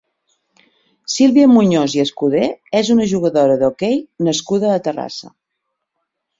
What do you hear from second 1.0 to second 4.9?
Sílvia Muñoz i Escudé és una jugadora d'hoquei nascuda a